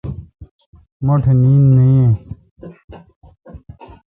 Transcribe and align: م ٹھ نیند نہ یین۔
م 1.05 1.07
ٹھ 1.23 1.29
نیند 1.41 1.65
نہ 1.75 1.83
یین۔ 1.91 2.09